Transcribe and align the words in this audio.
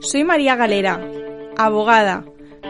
Soy 0.00 0.24
María 0.24 0.56
Galera, 0.56 1.00
abogada. 1.56 2.24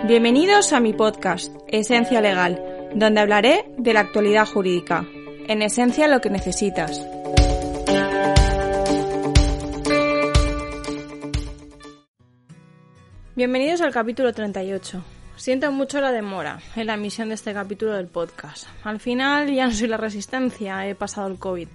Bienvenidos 0.07 0.73
a 0.73 0.81
mi 0.81 0.93
podcast, 0.93 1.54
Esencia 1.69 2.21
Legal, 2.21 2.91
donde 2.95 3.21
hablaré 3.21 3.65
de 3.77 3.92
la 3.92 4.01
actualidad 4.01 4.47
jurídica. 4.47 5.06
En 5.49 5.63
esencia 5.63 6.09
lo 6.09 6.21
que 6.21 6.31
necesitas. 6.31 7.04
Bienvenidos 13.35 13.81
al 13.81 13.93
capítulo 13.93 14.33
38. 14.33 15.04
Siento 15.37 15.71
mucho 15.71 16.01
la 16.01 16.12
demora 16.12 16.61
en 16.74 16.87
la 16.87 16.95
emisión 16.95 17.29
de 17.29 17.34
este 17.34 17.52
capítulo 17.52 17.92
del 17.92 18.06
podcast. 18.06 18.66
Al 18.84 19.00
final 19.00 19.52
ya 19.52 19.66
no 19.66 19.72
soy 19.72 19.88
la 19.88 19.98
resistencia, 19.98 20.86
he 20.88 20.95
pasado 20.95 21.28
el 21.28 21.38
COVID. 21.38 21.69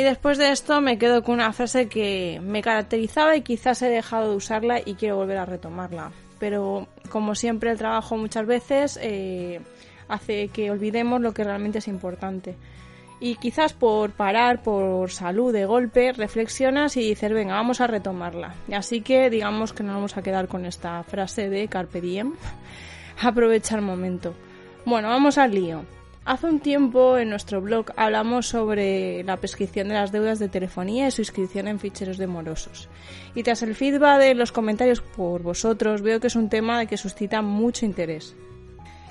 Y 0.00 0.02
después 0.02 0.38
de 0.38 0.50
esto 0.50 0.80
me 0.80 0.96
quedo 0.96 1.22
con 1.22 1.34
una 1.34 1.52
frase 1.52 1.86
que 1.86 2.40
me 2.42 2.62
caracterizaba 2.62 3.36
y 3.36 3.42
quizás 3.42 3.82
he 3.82 3.90
dejado 3.90 4.30
de 4.30 4.36
usarla 4.36 4.80
y 4.82 4.94
quiero 4.94 5.16
volver 5.16 5.36
a 5.36 5.44
retomarla. 5.44 6.10
Pero 6.38 6.88
como 7.10 7.34
siempre 7.34 7.70
el 7.70 7.76
trabajo 7.76 8.16
muchas 8.16 8.46
veces 8.46 8.98
eh, 9.02 9.60
hace 10.08 10.48
que 10.48 10.70
olvidemos 10.70 11.20
lo 11.20 11.34
que 11.34 11.44
realmente 11.44 11.80
es 11.80 11.88
importante. 11.88 12.56
Y 13.20 13.34
quizás 13.34 13.74
por 13.74 14.12
parar, 14.12 14.62
por 14.62 15.10
salud 15.10 15.52
de 15.52 15.66
golpe, 15.66 16.14
reflexionas 16.14 16.96
y 16.96 17.06
dices, 17.06 17.30
venga, 17.30 17.56
vamos 17.56 17.82
a 17.82 17.86
retomarla. 17.86 18.54
Así 18.72 19.02
que 19.02 19.28
digamos 19.28 19.74
que 19.74 19.82
no 19.82 19.92
vamos 19.92 20.16
a 20.16 20.22
quedar 20.22 20.48
con 20.48 20.64
esta 20.64 21.02
frase 21.02 21.50
de 21.50 21.68
Carpe 21.68 22.00
Diem. 22.00 22.32
Aprovecha 23.20 23.76
el 23.76 23.82
momento. 23.82 24.32
Bueno, 24.86 25.08
vamos 25.08 25.36
al 25.36 25.54
lío. 25.54 25.84
Hace 26.30 26.46
un 26.46 26.60
tiempo 26.60 27.18
en 27.18 27.28
nuestro 27.28 27.60
blog 27.60 27.86
hablamos 27.96 28.46
sobre 28.46 29.24
la 29.24 29.38
prescripción 29.38 29.88
de 29.88 29.94
las 29.94 30.12
deudas 30.12 30.38
de 30.38 30.48
telefonía 30.48 31.08
y 31.08 31.10
su 31.10 31.22
inscripción 31.22 31.66
en 31.66 31.80
ficheros 31.80 32.18
de 32.18 32.28
morosos. 32.28 32.88
Y 33.34 33.42
tras 33.42 33.64
el 33.64 33.74
feedback 33.74 34.20
de 34.20 34.36
los 34.36 34.52
comentarios 34.52 35.00
por 35.00 35.42
vosotros, 35.42 36.02
veo 36.02 36.20
que 36.20 36.28
es 36.28 36.36
un 36.36 36.48
tema 36.48 36.86
que 36.86 36.96
suscita 36.96 37.42
mucho 37.42 37.84
interés. 37.84 38.36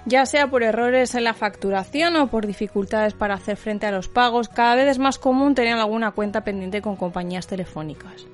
Ya 0.05 0.25
sea 0.25 0.49
por 0.49 0.63
errores 0.63 1.13
en 1.13 1.25
la 1.25 1.33
facturación 1.33 2.15
o 2.15 2.27
por 2.27 2.47
dificultades 2.47 3.15
para 3.15 3.33
hacer 3.33 3.57
frente 3.57 3.85
a 3.85 3.91
los 3.91 4.07
pagos, 4.07 4.47
cada 4.47 4.75
vez 4.75 4.87
es 4.87 4.97
más 4.97 5.19
común 5.19 5.55
tener 5.55 5.73
alguna 5.73 6.11
cuenta 6.11 6.45
pendiente 6.45 6.81
con 6.81 6.95
compañías 6.95 7.47
telefónicas. 7.47 8.27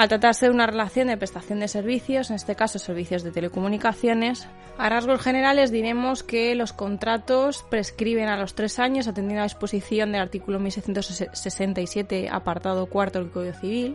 Al 0.00 0.08
tratarse 0.08 0.46
de 0.46 0.52
una 0.52 0.66
relación 0.66 1.08
de 1.08 1.18
prestación 1.18 1.60
de 1.60 1.68
servicios, 1.68 2.30
en 2.30 2.36
este 2.36 2.56
caso 2.56 2.78
servicios 2.78 3.22
de 3.22 3.32
telecomunicaciones, 3.32 4.48
a 4.78 4.88
rasgos 4.88 5.20
generales 5.20 5.70
diremos 5.70 6.22
que 6.22 6.54
los 6.54 6.72
contratos 6.72 7.66
prescriben 7.68 8.28
a 8.30 8.38
los 8.38 8.54
tres 8.54 8.78
años 8.78 9.08
atendiendo 9.08 9.40
a 9.40 9.44
la 9.44 9.48
disposición 9.48 10.12
del 10.12 10.22
artículo 10.22 10.58
1667 10.58 12.30
apartado 12.32 12.86
cuarto 12.86 13.18
del 13.18 13.30
Código 13.30 13.52
Civil. 13.52 13.94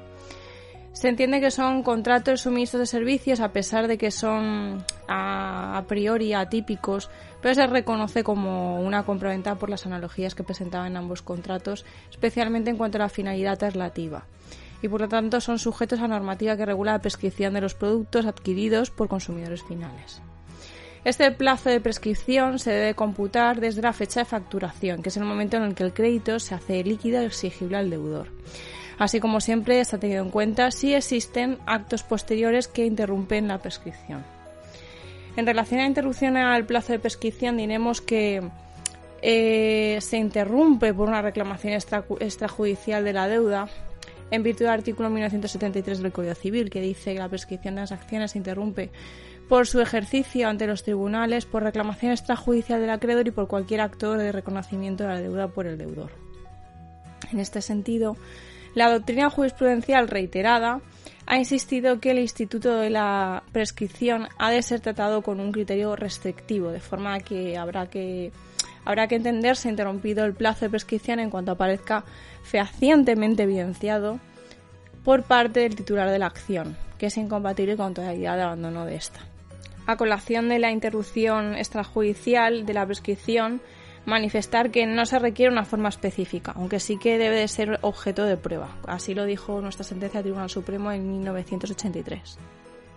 Se 0.93 1.09
entiende 1.09 1.41
que 1.41 1.49
son 1.49 1.81
contratos 1.81 2.33
de 2.33 2.37
suministro 2.37 2.79
de 2.79 2.85
servicios 2.85 3.39
a 3.39 3.51
pesar 3.51 3.87
de 3.87 3.97
que 3.97 4.11
son 4.11 4.85
a, 5.07 5.83
priori 5.87 6.33
atípicos, 6.33 7.09
pero 7.41 7.55
se 7.55 7.65
reconoce 7.65 8.23
como 8.23 8.79
una 8.79 9.01
compraventa 9.01 9.55
por 9.55 9.71
las 9.71 9.87
analogías 9.87 10.35
que 10.35 10.43
presentaban 10.43 10.97
ambos 10.97 11.23
contratos, 11.23 11.83
especialmente 12.11 12.69
en 12.69 12.77
cuanto 12.77 12.99
a 12.99 13.01
la 13.01 13.09
finalidad 13.09 13.57
traslativa 13.57 14.25
y 14.85 14.87
por 14.87 15.01
lo 15.01 15.09
tanto 15.09 15.41
son 15.41 15.57
sujetos 15.57 15.99
a 15.99 16.07
normativa 16.07 16.55
que 16.55 16.65
regula 16.65 16.91
la 16.91 17.01
prescripción 17.01 17.55
de 17.55 17.61
los 17.61 17.73
productos 17.73 18.27
adquiridos 18.27 18.91
por 18.91 19.07
consumidores 19.07 19.63
finales. 19.63 20.21
Este 21.03 21.31
plazo 21.31 21.71
de 21.71 21.81
prescripción 21.81 22.59
se 22.59 22.69
debe 22.71 22.93
computar 22.93 23.59
desde 23.59 23.81
la 23.81 23.93
fecha 23.93 24.19
de 24.19 24.25
facturación, 24.25 25.01
que 25.01 25.09
es 25.09 25.17
el 25.17 25.23
momento 25.23 25.57
en 25.57 25.63
el 25.63 25.73
que 25.73 25.83
el 25.83 25.93
crédito 25.93 26.39
se 26.39 26.53
hace 26.53 26.83
líquido 26.83 27.21
y 27.21 27.25
exigible 27.25 27.77
al 27.77 27.89
deudor. 27.89 28.27
Así 28.99 29.19
como 29.19 29.41
siempre 29.41 29.79
está 29.79 29.97
tenido 29.97 30.23
en 30.23 30.29
cuenta 30.29 30.69
si 30.69 30.93
existen 30.93 31.57
actos 31.65 32.03
posteriores 32.03 32.67
que 32.67 32.85
interrumpen 32.85 33.47
la 33.47 33.57
prescripción. 33.57 34.23
En 35.35 35.47
relación 35.47 35.79
a 35.79 35.83
la 35.83 35.89
interrupción 35.89 36.37
al 36.37 36.65
plazo 36.65 36.93
de 36.93 36.99
prescripción, 36.99 37.57
diremos 37.57 38.01
que 38.01 38.43
eh, 39.23 39.97
se 39.99 40.17
interrumpe 40.17 40.93
por 40.93 41.07
una 41.07 41.23
reclamación 41.23 41.73
extrajudicial 41.73 43.03
de 43.03 43.13
la 43.13 43.27
deuda 43.27 43.67
en 44.31 44.43
virtud 44.43 44.65
del 44.65 44.73
artículo 44.73 45.09
1973 45.09 46.01
del 46.01 46.11
Código 46.11 46.35
Civil, 46.35 46.69
que 46.69 46.81
dice 46.81 47.13
que 47.13 47.19
la 47.19 47.29
prescripción 47.29 47.75
de 47.75 47.81
las 47.81 47.91
acciones 47.91 48.31
se 48.31 48.37
interrumpe 48.37 48.91
por 49.47 49.67
su 49.67 49.79
ejercicio 49.79 50.49
ante 50.49 50.67
los 50.67 50.83
tribunales, 50.83 51.45
por 51.45 51.63
reclamación 51.63 52.11
extrajudicial 52.11 52.81
del 52.81 52.89
acreedor 52.89 53.27
y 53.27 53.31
por 53.31 53.47
cualquier 53.47 53.81
acto 53.81 54.13
de 54.13 54.31
reconocimiento 54.31 55.03
de 55.03 55.09
la 55.09 55.21
deuda 55.21 55.47
por 55.49 55.67
el 55.67 55.77
deudor. 55.77 56.11
En 57.31 57.39
este 57.39 57.61
sentido, 57.61 58.17
la 58.73 58.91
doctrina 58.91 59.29
jurisprudencial 59.29 60.07
reiterada 60.07 60.81
ha 61.27 61.37
insistido 61.37 61.99
que 61.99 62.11
el 62.11 62.19
instituto 62.19 62.75
de 62.75 62.89
la 62.89 63.43
prescripción 63.51 64.27
ha 64.37 64.51
de 64.51 64.61
ser 64.61 64.79
tratado 64.81 65.21
con 65.21 65.39
un 65.39 65.51
criterio 65.51 65.95
restrictivo, 65.95 66.71
de 66.71 66.79
forma 66.79 67.19
que 67.19 67.57
habrá 67.57 67.87
que 67.87 68.31
habrá 68.85 69.07
que 69.07 69.15
entenderse 69.15 69.67
interrumpido 69.67 70.23
el 70.23 70.33
plazo 70.33 70.65
de 70.65 70.69
prescripción 70.69 71.19
en 71.19 71.29
cuanto 71.29 71.51
aparezca 71.51 72.05
fehacientemente 72.43 73.43
evidenciado 73.43 74.19
por 75.03 75.23
parte 75.23 75.61
del 75.61 75.75
titular 75.75 76.09
de 76.09 76.19
la 76.19 76.27
acción, 76.27 76.77
que 76.97 77.07
es 77.07 77.17
incompatible 77.17 77.75
con 77.75 77.93
toda 77.93 78.13
idea 78.13 78.35
de 78.35 78.43
abandono 78.43 78.85
de 78.85 78.95
esta. 78.95 79.19
A 79.87 79.97
colación 79.97 80.49
de 80.49 80.59
la 80.59 80.71
interrupción 80.71 81.55
extrajudicial 81.55 82.65
de 82.65 82.73
la 82.73 82.85
prescripción, 82.85 83.61
manifestar 84.05 84.71
que 84.71 84.85
no 84.85 85.05
se 85.05 85.19
requiere 85.19 85.51
una 85.51 85.65
forma 85.65 85.89
específica, 85.89 86.53
aunque 86.55 86.79
sí 86.79 86.97
que 86.97 87.17
debe 87.17 87.39
de 87.39 87.47
ser 87.47 87.79
objeto 87.81 88.23
de 88.23 88.37
prueba. 88.37 88.69
Así 88.87 89.13
lo 89.13 89.25
dijo 89.25 89.61
nuestra 89.61 89.83
sentencia 89.83 90.19
del 90.19 90.25
Tribunal 90.25 90.49
Supremo 90.49 90.91
en 90.91 91.09
1983. 91.09 92.37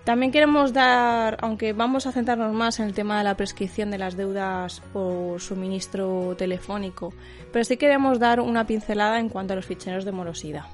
También 0.08 0.32
queremos 0.32 0.72
dar, 0.72 1.36
aunque 1.42 1.74
vamos 1.74 2.06
a 2.06 2.12
centrarnos 2.12 2.54
más 2.54 2.80
en 2.80 2.86
el 2.86 2.94
tema 2.94 3.18
de 3.18 3.24
la 3.24 3.36
prescripción 3.36 3.90
de 3.90 3.98
las 3.98 4.16
deudas 4.16 4.80
por 4.94 5.38
suministro 5.38 6.34
telefónico, 6.34 7.12
pero 7.52 7.62
sí 7.62 7.76
queremos 7.76 8.18
dar 8.18 8.40
una 8.40 8.66
pincelada 8.66 9.20
en 9.20 9.28
cuanto 9.28 9.52
a 9.52 9.56
los 9.56 9.66
ficheros 9.66 10.06
de 10.06 10.12
morosidad, 10.12 10.64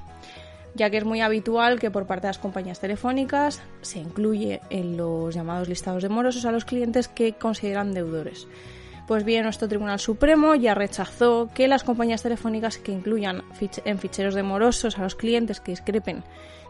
ya 0.76 0.88
que 0.88 0.98
es 0.98 1.04
muy 1.04 1.20
habitual 1.20 1.80
que 1.80 1.90
por 1.90 2.06
parte 2.06 2.28
de 2.28 2.30
las 2.30 2.38
compañías 2.38 2.78
telefónicas 2.78 3.60
se 3.80 3.98
incluye 3.98 4.60
en 4.70 4.96
los 4.96 5.34
llamados 5.34 5.68
listados 5.68 6.04
de 6.04 6.10
morosos 6.10 6.44
a 6.44 6.52
los 6.52 6.64
clientes 6.64 7.08
que 7.08 7.32
consideran 7.32 7.92
deudores. 7.92 8.46
Pues 9.06 9.24
bien, 9.24 9.44
nuestro 9.44 9.68
Tribunal 9.68 9.98
Supremo 9.98 10.54
ya 10.54 10.74
rechazó 10.74 11.50
que 11.54 11.68
las 11.68 11.84
compañías 11.84 12.22
telefónicas 12.22 12.78
que 12.78 12.92
incluyan 12.92 13.42
en 13.84 13.98
ficheros 13.98 14.34
de 14.34 14.42
morosos 14.42 14.98
a 14.98 15.02
los 15.02 15.14
clientes 15.14 15.60
que 15.60 15.72
discrepen 15.72 16.24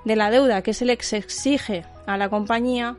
de 0.04 0.16
la 0.16 0.30
deuda 0.30 0.62
que 0.62 0.74
se 0.74 0.84
les 0.84 1.12
exige 1.12 1.84
a 2.06 2.16
la 2.16 2.28
compañía, 2.28 2.96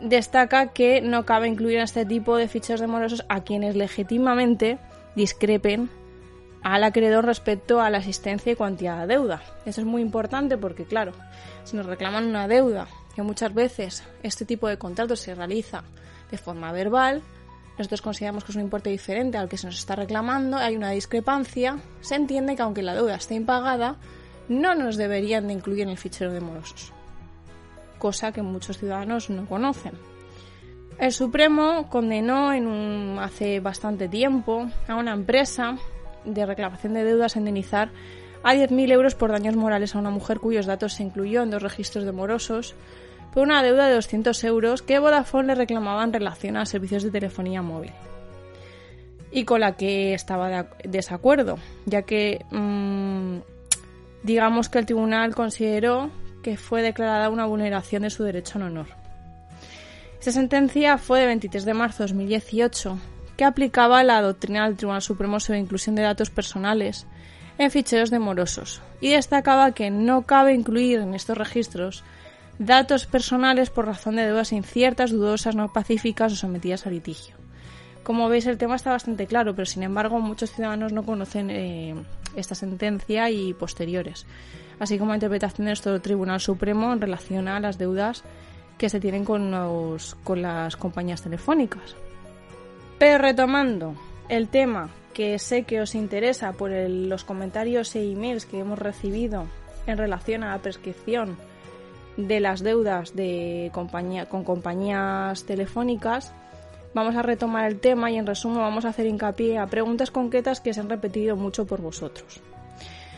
destaca 0.00 0.72
que 0.72 1.00
no 1.00 1.24
cabe 1.24 1.48
incluir 1.48 1.78
en 1.78 1.84
este 1.84 2.04
tipo 2.04 2.36
de 2.36 2.48
ficheros 2.48 2.80
de 2.80 2.86
morosos 2.86 3.24
a 3.30 3.42
quienes 3.42 3.76
legítimamente 3.76 4.78
discrepen 5.16 5.88
al 6.62 6.84
acreedor 6.84 7.24
respecto 7.24 7.80
a 7.80 7.90
la 7.90 7.98
existencia 7.98 8.52
y 8.52 8.56
cuantía 8.56 8.96
de 8.96 9.06
deuda. 9.06 9.42
Eso 9.64 9.80
es 9.80 9.86
muy 9.86 10.02
importante 10.02 10.58
porque, 10.58 10.84
claro, 10.84 11.12
si 11.64 11.76
nos 11.76 11.86
reclaman 11.86 12.26
una 12.26 12.46
deuda, 12.46 12.88
que 13.14 13.22
muchas 13.22 13.54
veces 13.54 14.02
este 14.22 14.44
tipo 14.44 14.68
de 14.68 14.76
contratos 14.76 15.20
se 15.20 15.34
realiza 15.34 15.84
de 16.30 16.38
forma 16.38 16.72
verbal, 16.72 17.22
nosotros 17.78 18.02
consideramos 18.02 18.44
que 18.44 18.52
es 18.52 18.56
un 18.56 18.62
importe 18.62 18.90
diferente 18.90 19.36
al 19.36 19.48
que 19.48 19.56
se 19.56 19.66
nos 19.66 19.78
está 19.78 19.96
reclamando, 19.96 20.56
hay 20.56 20.76
una 20.76 20.90
discrepancia, 20.90 21.78
se 22.00 22.14
entiende 22.14 22.54
que 22.56 22.62
aunque 22.62 22.82
la 22.82 22.94
deuda 22.94 23.16
esté 23.16 23.34
impagada, 23.34 23.96
no 24.48 24.74
nos 24.74 24.96
deberían 24.96 25.48
de 25.48 25.54
incluir 25.54 25.82
en 25.82 25.88
el 25.88 25.98
fichero 25.98 26.32
de 26.32 26.40
morosos, 26.40 26.92
cosa 27.98 28.32
que 28.32 28.42
muchos 28.42 28.78
ciudadanos 28.78 29.30
no 29.30 29.46
conocen. 29.46 29.92
El 30.98 31.12
Supremo 31.12 31.88
condenó 31.90 32.52
en 32.52 32.68
un, 32.68 33.18
hace 33.18 33.58
bastante 33.58 34.08
tiempo 34.08 34.68
a 34.86 34.94
una 34.94 35.12
empresa 35.12 35.76
de 36.24 36.46
reclamación 36.46 36.94
de 36.94 37.04
deudas 37.04 37.34
a 37.34 37.40
indemnizar 37.40 37.90
a 38.44 38.54
10.000 38.54 38.92
euros 38.92 39.14
por 39.14 39.32
daños 39.32 39.56
morales 39.56 39.94
a 39.94 39.98
una 39.98 40.10
mujer 40.10 40.38
cuyos 40.38 40.66
datos 40.66 40.92
se 40.92 41.02
incluyó 41.02 41.42
en 41.42 41.50
dos 41.50 41.62
registros 41.62 42.04
de 42.04 42.12
morosos 42.12 42.74
por 43.34 43.42
una 43.42 43.64
deuda 43.64 43.88
de 43.88 43.94
200 43.96 44.44
euros 44.44 44.82
que 44.82 45.00
Vodafone 45.00 45.48
le 45.48 45.54
reclamaba 45.56 46.04
en 46.04 46.12
relación 46.12 46.56
a 46.56 46.64
servicios 46.64 47.02
de 47.02 47.10
telefonía 47.10 47.62
móvil 47.62 47.90
y 49.32 49.44
con 49.44 49.60
la 49.60 49.76
que 49.76 50.14
estaba 50.14 50.48
de 50.48 50.66
desacuerdo, 50.84 51.58
ya 51.84 52.02
que 52.02 52.46
mm, 52.52 53.38
digamos 54.22 54.68
que 54.68 54.78
el 54.78 54.86
tribunal 54.86 55.34
consideró 55.34 56.10
que 56.44 56.56
fue 56.56 56.82
declarada 56.82 57.28
una 57.30 57.44
vulneración 57.44 58.02
de 58.02 58.10
su 58.10 58.22
derecho 58.22 58.58
al 58.58 58.66
honor. 58.66 58.86
Esta 60.20 60.30
sentencia 60.30 60.96
fue 60.98 61.18
de 61.18 61.26
23 61.26 61.64
de 61.64 61.74
marzo 61.74 62.04
de 62.04 62.12
2018, 62.12 62.98
que 63.36 63.44
aplicaba 63.44 64.04
la 64.04 64.22
doctrina 64.22 64.66
del 64.66 64.76
Tribunal 64.76 65.02
Supremo 65.02 65.40
sobre 65.40 65.58
inclusión 65.58 65.96
de 65.96 66.02
datos 66.02 66.30
personales 66.30 67.06
en 67.58 67.72
ficheros 67.72 68.10
de 68.10 68.20
morosos 68.20 68.80
y 69.00 69.10
destacaba 69.10 69.72
que 69.72 69.90
no 69.90 70.22
cabe 70.22 70.54
incluir 70.54 71.00
en 71.00 71.14
estos 71.14 71.36
registros 71.36 72.04
datos 72.58 73.06
personales 73.06 73.70
por 73.70 73.86
razón 73.86 74.16
de 74.16 74.26
deudas 74.26 74.52
inciertas, 74.52 75.10
dudosas, 75.10 75.56
no 75.56 75.72
pacíficas 75.72 76.32
o 76.32 76.36
sometidas 76.36 76.86
a 76.86 76.90
litigio. 76.90 77.36
Como 78.02 78.28
veis, 78.28 78.46
el 78.46 78.58
tema 78.58 78.76
está 78.76 78.90
bastante 78.90 79.26
claro, 79.26 79.54
pero 79.54 79.66
sin 79.66 79.82
embargo 79.82 80.20
muchos 80.20 80.52
ciudadanos 80.52 80.92
no 80.92 81.04
conocen 81.04 81.50
eh, 81.50 81.94
esta 82.36 82.54
sentencia 82.54 83.30
y 83.30 83.54
posteriores. 83.54 84.26
así 84.78 84.98
como 84.98 85.12
la 85.12 85.16
interpretación 85.16 85.66
de 85.66 85.70
nuestro 85.70 86.00
Tribunal 86.00 86.40
Supremo 86.40 86.92
en 86.92 87.00
relación 87.00 87.48
a 87.48 87.60
las 87.60 87.78
deudas 87.78 88.24
que 88.76 88.88
se 88.88 89.00
tienen 89.00 89.24
con, 89.24 89.54
con 90.24 90.42
las 90.42 90.76
compañías 90.76 91.22
telefónicas. 91.22 91.94
Pero 92.98 93.18
retomando 93.18 93.94
el 94.28 94.48
tema 94.48 94.90
que 95.12 95.38
sé 95.38 95.62
que 95.62 95.80
os 95.80 95.94
interesa 95.94 96.52
por 96.52 96.70
los 96.72 97.24
comentarios 97.24 97.94
e 97.94 98.02
emails 98.02 98.46
que 98.46 98.58
hemos 98.58 98.78
recibido 98.78 99.46
en 99.86 99.96
relación 99.96 100.42
a 100.42 100.50
la 100.50 100.58
prescripción 100.58 101.36
de 102.16 102.40
las 102.40 102.62
deudas 102.62 103.14
de 103.14 103.70
con 103.72 104.44
compañías 104.44 105.44
telefónicas, 105.44 106.32
vamos 106.94 107.16
a 107.16 107.22
retomar 107.22 107.66
el 107.66 107.80
tema 107.80 108.10
y 108.10 108.16
en 108.16 108.26
resumen 108.26 108.58
vamos 108.58 108.84
a 108.84 108.90
hacer 108.90 109.06
hincapié 109.06 109.58
a 109.58 109.66
preguntas 109.66 110.10
concretas 110.10 110.60
que 110.60 110.72
se 110.72 110.80
han 110.80 110.88
repetido 110.88 111.36
mucho 111.36 111.66
por 111.66 111.80
vosotros. 111.80 112.40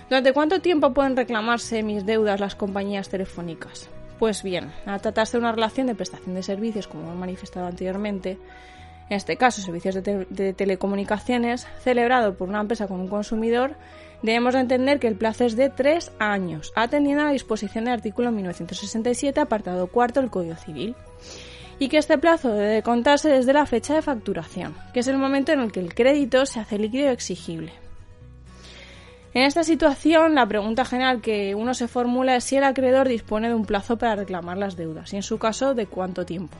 ¿Durante 0.08 0.32
cuánto 0.32 0.60
tiempo 0.60 0.94
pueden 0.94 1.16
reclamarse 1.16 1.82
mis 1.82 2.06
deudas 2.06 2.40
las 2.40 2.54
compañías 2.54 3.08
telefónicas? 3.08 3.88
Pues 4.18 4.42
bien, 4.42 4.72
al 4.86 5.00
tratarse 5.00 5.36
de 5.36 5.40
una 5.40 5.52
relación 5.52 5.88
de 5.88 5.94
prestación 5.94 6.34
de 6.34 6.42
servicios, 6.42 6.86
como 6.86 7.12
he 7.12 7.16
manifestado 7.16 7.66
anteriormente, 7.66 8.38
en 9.10 9.16
este 9.16 9.36
caso 9.36 9.60
servicios 9.60 9.94
de, 10.02 10.54
telecomunicaciones, 10.56 11.66
celebrado 11.80 12.34
por 12.34 12.48
una 12.48 12.60
empresa 12.60 12.88
con 12.88 13.00
un 13.00 13.08
consumidor, 13.08 13.74
debemos 14.26 14.54
de 14.54 14.60
entender 14.60 14.98
que 14.98 15.06
el 15.06 15.16
plazo 15.16 15.44
es 15.44 15.56
de 15.56 15.70
tres 15.70 16.12
años, 16.18 16.72
atendiendo 16.74 17.22
a 17.22 17.26
la 17.26 17.32
disposición 17.32 17.84
del 17.84 17.94
artículo 17.94 18.32
1967, 18.32 19.40
apartado 19.40 19.86
cuarto 19.86 20.20
del 20.20 20.30
Código 20.30 20.56
Civil, 20.56 20.94
y 21.78 21.88
que 21.88 21.98
este 21.98 22.18
plazo 22.18 22.52
debe 22.52 22.82
contarse 22.82 23.28
desde 23.28 23.52
la 23.52 23.66
fecha 23.66 23.94
de 23.94 24.02
facturación, 24.02 24.74
que 24.92 25.00
es 25.00 25.08
el 25.08 25.18
momento 25.18 25.52
en 25.52 25.60
el 25.60 25.72
que 25.72 25.80
el 25.80 25.94
crédito 25.94 26.44
se 26.44 26.60
hace 26.60 26.78
líquido 26.78 27.10
exigible. 27.10 27.72
En 29.32 29.42
esta 29.42 29.62
situación, 29.62 30.34
la 30.34 30.46
pregunta 30.46 30.84
general 30.84 31.20
que 31.20 31.54
uno 31.54 31.74
se 31.74 31.88
formula 31.88 32.36
es 32.36 32.44
si 32.44 32.56
el 32.56 32.64
acreedor 32.64 33.06
dispone 33.06 33.48
de 33.48 33.54
un 33.54 33.66
plazo 33.66 33.98
para 33.98 34.16
reclamar 34.16 34.56
las 34.56 34.76
deudas 34.76 35.12
y, 35.12 35.16
en 35.16 35.22
su 35.22 35.38
caso, 35.38 35.74
de 35.74 35.86
cuánto 35.86 36.24
tiempo. 36.24 36.56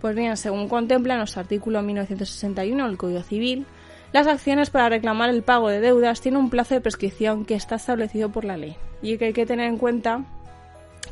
Pues 0.00 0.14
bien, 0.14 0.36
según 0.36 0.68
contempla 0.68 1.16
nuestro 1.16 1.40
artículo 1.40 1.82
1961 1.82 2.86
del 2.86 2.96
Código 2.96 3.22
Civil, 3.22 3.66
las 4.12 4.26
acciones 4.26 4.70
para 4.70 4.88
reclamar 4.88 5.30
el 5.30 5.42
pago 5.42 5.68
de 5.68 5.80
deudas 5.80 6.20
tienen 6.20 6.40
un 6.40 6.50
plazo 6.50 6.74
de 6.74 6.80
prescripción 6.80 7.44
que 7.44 7.54
está 7.54 7.76
establecido 7.76 8.30
por 8.30 8.44
la 8.44 8.56
ley 8.56 8.76
y 9.02 9.16
que 9.18 9.26
hay 9.26 9.32
que 9.32 9.46
tener 9.46 9.66
en 9.66 9.78
cuenta 9.78 10.24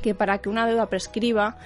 que 0.02 0.14
para 0.14 0.38
que 0.38 0.48
una 0.48 0.66
deuda 0.66 0.86
prescriba 0.86 1.56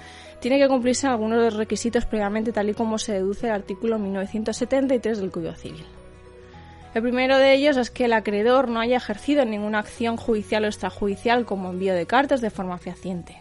tiene 0.40 0.58
que 0.58 0.69
cumplirse 0.69 1.06
algunos 1.06 1.38
de 1.38 1.44
los 1.46 1.56
requisitos 1.56 2.05
previamente 2.05 2.52
tal 2.52 2.69
y 2.69 2.75
como 2.75 2.99
se 2.99 3.12
deduce 3.12 3.46
el 3.46 3.52
artículo 3.52 3.99
1973 3.99 5.19
del 5.19 5.31
Código 5.31 5.55
Civil. 5.55 5.84
El 6.94 7.02
primero 7.02 7.38
de 7.38 7.55
ellos 7.55 7.78
es 7.78 7.90
que 7.90 8.05
el 8.05 8.12
acreedor 8.12 8.69
no 8.69 8.81
haya 8.81 8.99
ejercido 8.99 9.44
ninguna 9.46 9.78
acción 9.78 10.19
judicial 10.19 10.64
o 10.64 10.67
extrajudicial 10.67 11.46
como 11.46 11.70
envío 11.70 11.94
de 11.94 12.06
cartas 12.06 12.43
de 12.43 12.50
forma 12.50 12.76
fehaciente 12.76 13.38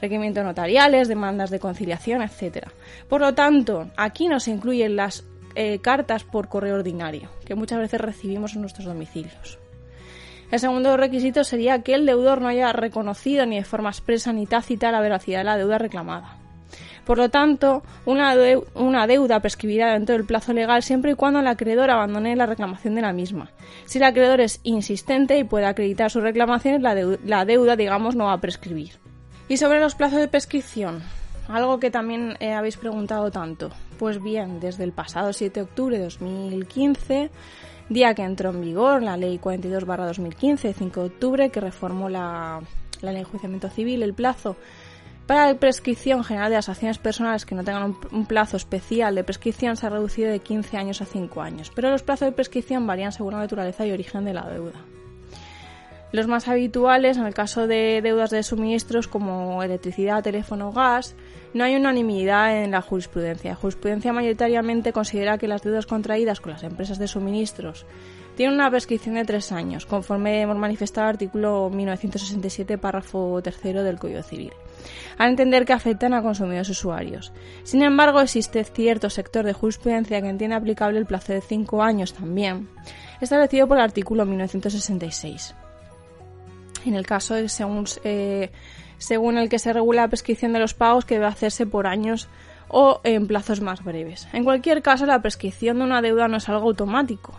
requerimientos 0.00 0.44
notariales, 0.44 1.08
demandas 1.08 1.50
de 1.50 1.58
conciliación, 1.58 2.22
etc. 2.22 2.68
Por 3.08 3.20
lo 3.20 3.34
tanto, 3.34 3.90
aquí 3.96 4.28
no 4.28 4.40
se 4.40 4.50
incluyen 4.50 4.96
las 4.96 5.24
eh, 5.56 5.80
cartas 5.80 6.22
por 6.22 6.48
correo 6.48 6.76
ordinario, 6.76 7.30
que 7.44 7.54
muchas 7.54 7.78
veces 7.80 8.00
recibimos 8.00 8.54
en 8.54 8.60
nuestros 8.60 8.86
domicilios. 8.86 9.58
El 10.50 10.60
segundo 10.60 10.96
requisito 10.96 11.42
sería 11.42 11.82
que 11.82 11.94
el 11.94 12.06
deudor 12.06 12.40
no 12.40 12.48
haya 12.48 12.72
reconocido 12.72 13.46
ni 13.46 13.56
de 13.56 13.64
forma 13.64 13.90
expresa 13.90 14.32
ni 14.32 14.46
tácita 14.46 14.92
la 14.92 15.00
veracidad 15.00 15.38
de 15.38 15.44
la 15.44 15.56
deuda 15.56 15.78
reclamada. 15.78 16.36
Por 17.04 17.18
lo 17.18 17.28
tanto, 17.28 17.82
una, 18.04 18.34
una, 18.74 19.06
deuda 19.06 19.40
prescribirá 19.40 19.92
dentro 19.92 20.16
del 20.16 20.26
plazo 20.26 20.52
legal 20.52 20.82
siempre 20.82 21.12
y 21.12 21.14
cuando 21.14 21.38
el 21.38 21.46
acreedor 21.46 21.90
abandone 21.90 22.34
la 22.34 22.46
reclamación 22.46 22.96
de 22.96 23.02
la 23.02 23.12
misma. 23.12 23.50
Si 23.84 23.98
el 23.98 24.04
acreedor 24.04 24.40
es 24.40 24.60
insistente 24.64 25.38
y 25.38 25.44
puede 25.44 25.66
acreditar 25.66 26.10
sus 26.10 26.22
reclamaciones, 26.22 26.82
la, 26.82 26.94
la 27.24 27.44
deuda, 27.44 27.76
digamos, 27.76 28.16
no 28.16 28.24
va 28.24 28.32
a 28.32 28.40
prescribir. 28.40 28.94
Y 29.48 29.56
sobre 29.56 29.78
los 29.78 29.94
plazos 29.94 30.18
de 30.18 30.26
prescripción, 30.26 31.02
algo 31.48 31.78
que 31.78 31.90
también 31.90 32.36
eh, 32.40 32.52
habéis 32.52 32.76
preguntado 32.76 33.30
tanto. 33.30 33.70
Pues 33.98 34.22
bien, 34.22 34.60
desde 34.60 34.84
el 34.84 34.92
pasado 34.92 35.32
7 35.32 35.60
de 35.60 35.64
octubre 35.64 35.98
de 35.98 36.04
2015, 36.04 37.30
día 37.88 38.14
que 38.14 38.22
entró 38.22 38.50
en 38.50 38.60
vigor 38.60 39.02
la 39.02 39.16
Ley 39.16 39.38
42-2015, 39.38 40.74
5 40.74 41.00
de 41.00 41.06
octubre, 41.06 41.50
que 41.50 41.60
reformó 41.60 42.08
la, 42.08 42.60
Ley 43.00 43.14
de 43.14 43.20
Enjuiciamiento 43.20 43.68
Civil, 43.70 44.02
el 44.02 44.14
plazo 44.14 44.56
para 45.26 45.48
la 45.48 45.58
prescripción 45.58 46.22
general 46.22 46.50
de 46.50 46.56
las 46.56 46.68
acciones 46.68 46.98
personales 46.98 47.44
que 47.44 47.56
no 47.56 47.64
tengan 47.64 47.82
un, 47.82 47.98
un, 48.12 48.26
plazo 48.26 48.56
especial 48.56 49.14
de 49.16 49.24
prescripción 49.24 49.76
se 49.76 49.86
ha 49.86 49.90
reducido 49.90 50.30
de 50.30 50.38
15 50.38 50.76
años 50.76 51.02
a 51.02 51.04
5 51.04 51.42
años, 51.42 51.72
pero 51.74 51.90
los 51.90 52.04
plazos 52.04 52.26
de 52.26 52.32
prescripción 52.32 52.86
varían 52.86 53.10
según 53.10 53.32
la 53.32 53.40
naturaleza 53.40 53.84
y 53.84 53.90
origen 53.90 54.24
de 54.24 54.34
la 54.34 54.48
deuda. 54.48 54.84
Los 56.12 56.28
más 56.28 56.48
habituales, 56.48 57.16
en 57.16 57.26
el 57.26 57.34
caso 57.34 57.66
de 57.66 58.00
deudas 58.02 58.30
de 58.30 58.42
suministros 58.42 59.08
como 59.08 59.62
electricidad, 59.62 60.22
teléfono, 60.22 60.72
gas, 60.72 61.16
no 61.54 61.64
hay 61.64 61.76
unanimidad 61.76 62.62
en 62.62 62.70
la 62.70 62.82
jurisprudencia. 62.82 63.50
La 63.50 63.56
jurisprudencia 63.56 64.12
mayoritariamente 64.12 64.92
considera 64.92 65.38
que 65.38 65.48
las 65.48 65.62
deudas 65.62 65.86
contraídas 65.86 66.40
con 66.40 66.52
las 66.52 66.62
empresas 66.62 66.98
de 66.98 67.08
suministros 67.08 67.86
tienen 68.36 68.54
una 68.54 68.70
prescripción 68.70 69.14
de 69.14 69.24
tres 69.24 69.50
años, 69.50 69.86
conforme 69.86 70.42
hemos 70.42 70.58
manifestado 70.58 71.08
el 71.08 71.14
artículo 71.14 71.70
1967, 71.70 72.76
párrafo 72.76 73.40
tercero 73.42 73.82
del 73.82 73.98
Código 73.98 74.22
Civil, 74.22 74.52
al 75.16 75.30
entender 75.30 75.64
que 75.64 75.72
afectan 75.72 76.12
a 76.12 76.22
consumidores 76.22 76.68
usuarios. 76.68 77.32
Sin 77.62 77.82
embargo, 77.82 78.20
existe 78.20 78.62
cierto 78.64 79.08
sector 79.08 79.46
de 79.46 79.54
jurisprudencia 79.54 80.20
que 80.20 80.28
entiende 80.28 80.54
aplicable 80.54 80.98
el 80.98 81.06
plazo 81.06 81.32
de 81.32 81.40
cinco 81.40 81.82
años 81.82 82.12
también, 82.12 82.68
establecido 83.22 83.66
por 83.66 83.78
el 83.78 83.84
artículo 83.84 84.26
1966 84.26 85.54
en 86.88 86.94
el 86.94 87.06
caso 87.06 87.34
de 87.34 87.48
según, 87.48 87.84
eh, 88.04 88.50
según 88.98 89.38
el 89.38 89.48
que 89.48 89.58
se 89.58 89.72
regula 89.72 90.02
la 90.02 90.08
prescripción 90.08 90.52
de 90.52 90.58
los 90.58 90.74
pagos 90.74 91.04
que 91.04 91.14
debe 91.14 91.26
hacerse 91.26 91.66
por 91.66 91.86
años 91.86 92.28
o 92.68 93.00
en 93.04 93.26
plazos 93.26 93.60
más 93.60 93.84
breves. 93.84 94.28
En 94.32 94.44
cualquier 94.44 94.82
caso, 94.82 95.06
la 95.06 95.22
prescripción 95.22 95.78
de 95.78 95.84
una 95.84 96.02
deuda 96.02 96.28
no 96.28 96.38
es 96.38 96.48
algo 96.48 96.68
automático, 96.68 97.34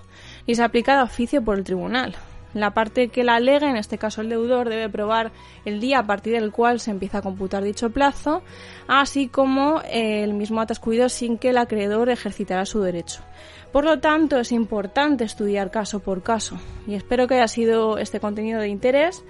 ni 0.46 0.56
se 0.56 0.64
aplica 0.64 0.98
de 0.98 1.04
oficio 1.04 1.44
por 1.44 1.58
el 1.58 1.64
tribunal. 1.64 2.16
La 2.54 2.72
parte 2.72 3.10
que 3.10 3.24
la 3.24 3.36
alegue, 3.36 3.70
en 3.70 3.76
este 3.76 3.98
caso 3.98 4.22
el 4.22 4.30
deudor, 4.30 4.70
debe 4.70 4.90
probar 4.90 5.32
el 5.66 5.80
día 5.80 6.00
a 6.00 6.08
partir 6.08 6.34
del 6.34 6.52
cual 6.52 6.80
se 6.80 6.92
empieza 6.92 7.20
a 7.20 7.22
computar 7.22 7.62
dicho 7.62 7.90
plazo, 7.90 8.42
así 8.88 9.28
como 9.28 9.82
el 9.90 10.34
mismo 10.34 10.62
atascuido 10.62 11.10
sin 11.10 11.38
que 11.38 11.50
el 11.50 11.58
acreedor 11.58 12.10
ejercitará 12.10 12.66
su 12.66 12.82
derecho. 12.82 13.22
Por 13.72 13.84
lo 13.84 14.00
tanto, 14.00 14.40
es 14.40 14.54
importante 14.54 15.26
estudiar 15.26 15.72
caso 15.72 16.00
por 16.00 16.24
caso 16.24 16.58
y 16.88 16.96
espero 16.96 17.28
que 17.28 17.36
haya 17.36 17.50
sido 17.50 17.98
este 17.98 18.20
contenido 18.20 18.62
de 18.62 18.70
interés, 18.70 19.24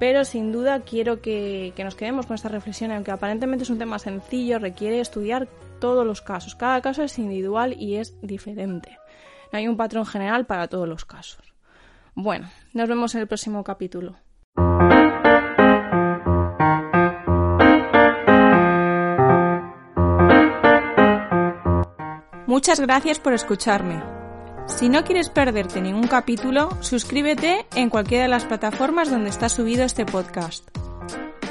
pero 0.00 0.24
sin 0.24 0.50
duda 0.50 0.80
quiero 0.80 1.20
que, 1.20 1.74
nos 1.76 1.94
quedemos 1.94 2.24
con 2.24 2.34
esta 2.34 2.48
reflexión, 2.48 2.90
aunque 2.90 3.10
aparentemente 3.10 3.64
es 3.64 3.70
un 3.70 3.78
tema 3.78 3.98
sencillo, 3.98 4.58
requiere 4.58 4.98
estudiar 4.98 5.46
todos 5.78 6.06
los 6.06 6.22
casos. 6.22 6.54
Cada 6.54 6.80
caso 6.80 7.02
es 7.02 7.18
individual 7.18 7.76
y 7.78 7.96
es 7.96 8.18
diferente. 8.22 8.98
No 9.52 9.58
hay 9.58 9.68
un 9.68 9.76
patrón 9.76 10.06
general 10.06 10.46
para 10.46 10.68
todos 10.68 10.88
los 10.88 11.04
casos. 11.04 11.52
Bueno, 12.14 12.48
nos 12.72 12.88
vemos 12.88 13.14
en 13.14 13.20
el 13.20 13.26
próximo 13.26 13.62
capítulo. 13.62 14.16
Muchas 22.46 22.80
gracias 22.80 23.18
por 23.18 23.34
escucharme. 23.34 24.19
Si 24.76 24.88
no 24.88 25.04
quieres 25.04 25.28
perderte 25.28 25.80
ningún 25.80 26.06
capítulo, 26.06 26.70
suscríbete 26.80 27.66
en 27.74 27.90
cualquiera 27.90 28.24
de 28.24 28.30
las 28.30 28.46
plataformas 28.46 29.10
donde 29.10 29.28
está 29.28 29.48
subido 29.48 29.84
este 29.84 30.06
podcast. 30.06 30.66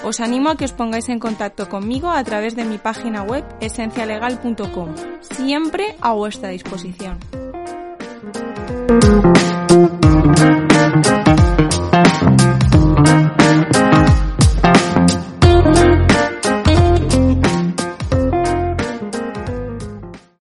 Os 0.03 0.19
animo 0.19 0.49
a 0.49 0.55
que 0.55 0.65
os 0.65 0.71
pongáis 0.71 1.09
en 1.09 1.19
contacto 1.19 1.67
conmigo 1.69 2.09
a 2.09 2.23
través 2.23 2.55
de 2.55 2.63
mi 2.63 2.77
página 2.77 3.21
web 3.21 3.43
esencialegal.com, 3.59 4.95
siempre 5.21 5.95
a 6.01 6.13
vuestra 6.13 6.49
disposición. 6.49 7.19